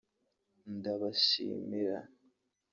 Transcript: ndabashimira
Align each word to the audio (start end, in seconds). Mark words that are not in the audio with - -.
ndabashimira 0.77 1.99